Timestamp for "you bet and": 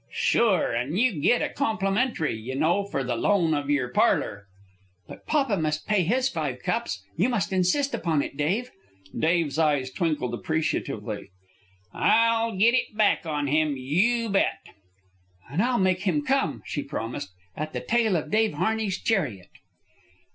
13.77-15.61